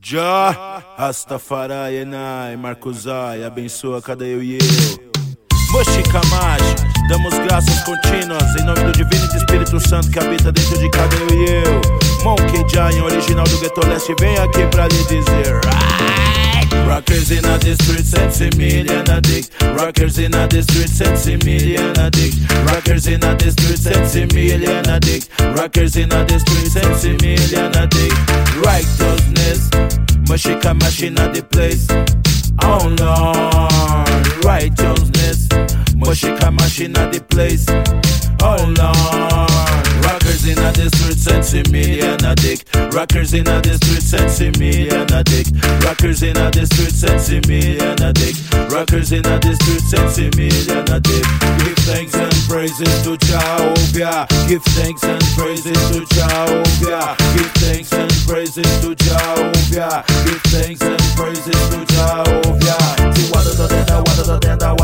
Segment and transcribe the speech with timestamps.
[0.00, 5.06] Já, Rastafari, Enai, Marcosai, abençoa cada eu e eu.
[5.72, 10.52] Moshi Kamash, damos graças contínuas em nome do Divino e do Espírito Santo que habita
[10.52, 11.80] dentro de cada eu e eu.
[12.22, 15.60] Monkey Giant, original do Ghetto Leste, vem aqui pra lhe dizer.
[16.86, 19.50] Rockers in the streets, sexy million addict.
[19.76, 22.36] Rockers in the streets, sexy million addict.
[22.64, 25.28] Rockers in the streets, sexy million addict.
[25.56, 28.14] Rockers in the streets, sexy million addict.
[28.64, 29.05] Righteousness,
[30.36, 31.86] Mashika machine at the place.
[32.60, 35.48] Oh Lord, righteousness,
[35.96, 37.64] Mashika machine at the place.
[38.42, 39.25] Oh Lord,
[40.66, 42.64] in the streets, sexy million addict.
[42.94, 45.50] Rockers in the streets, sexy million addict.
[45.84, 48.38] Rockers in the streets, sexy million addict.
[48.72, 51.26] Rockers in the streets, sexy million addict.
[51.62, 54.26] Give thanks and praises to Jehovah.
[54.48, 57.16] Give thanks and praises to Jehovah.
[57.36, 60.04] Give thanks and praises to Jehovah.
[60.24, 62.55] Give thanks and praises to Jehovah.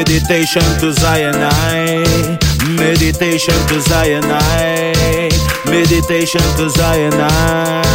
[0.00, 2.38] Meditation to Zion, I.
[2.70, 5.28] Meditation to Zion, I.
[5.66, 7.92] Meditation to Zion, I.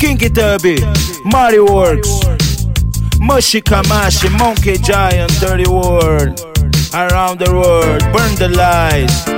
[0.00, 0.78] Kinky Tubby,
[1.24, 2.24] Marty Works,
[3.20, 6.40] Mushy Kamashi, Monkey Giant, Dirty World.
[6.92, 9.28] Around the world, burn the lies.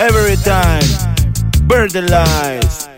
[0.00, 0.88] Every time,
[1.68, 2.88] burn the lies.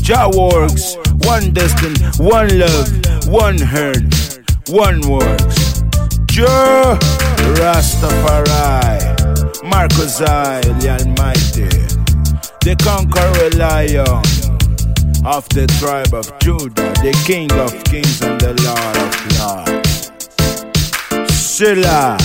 [0.00, 2.88] Jah works, one destiny, one love,
[3.28, 4.14] one herd,
[4.68, 5.82] one works.
[6.26, 6.98] Jah
[7.56, 8.98] Rastafari,
[9.64, 11.68] Marcos I, the Almighty,
[12.62, 14.06] the conqueror lion
[15.24, 20.10] of the tribe of Judah, the King of kings and the Lord of lords.
[21.32, 22.16] Silla,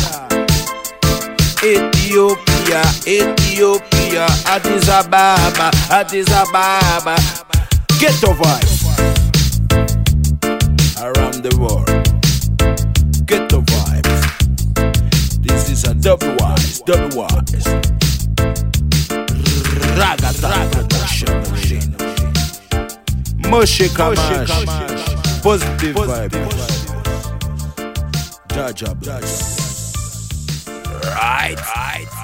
[1.63, 7.16] Ethiopia, Ethiopia, Addis Ababa, Addis Ababa,
[8.00, 8.81] ghetto vibes
[11.02, 11.91] around the world.
[16.01, 17.66] WYs, WYs.
[20.00, 21.44] Raga, raga, production.
[23.44, 25.44] Moshe Kamash.
[25.44, 26.91] Positive Vibes
[28.47, 28.91] Jaja
[31.03, 31.57] Right.
[31.75, 32.21] right.